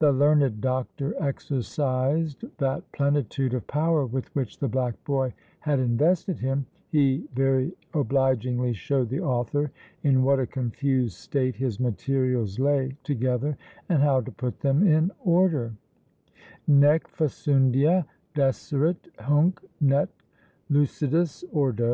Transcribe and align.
The 0.00 0.10
learned 0.10 0.60
doctor 0.60 1.14
exercised 1.22 2.44
that 2.58 2.90
plenitude 2.90 3.54
of 3.54 3.68
power 3.68 4.04
with 4.04 4.26
which 4.34 4.58
the 4.58 4.66
Black 4.66 4.96
Boy 5.04 5.32
had 5.60 5.78
invested 5.78 6.40
him 6.40 6.66
he 6.88 7.28
very 7.36 7.70
obligingly 7.94 8.72
showed 8.72 9.10
the 9.10 9.20
author 9.20 9.70
in 10.02 10.24
what 10.24 10.40
a 10.40 10.46
confused 10.48 11.16
state 11.18 11.54
his 11.54 11.78
materials 11.78 12.58
lay 12.58 12.96
together, 13.04 13.56
and 13.88 14.02
how 14.02 14.20
to 14.22 14.32
put 14.32 14.58
them 14.58 14.84
in 14.84 15.12
order 15.20 15.74
Nec 16.66 17.06
facundia 17.06 18.06
deseret 18.34 19.06
hunc, 19.20 19.60
nec 19.80 20.08
lucidus 20.68 21.44
ordo. 21.52 21.88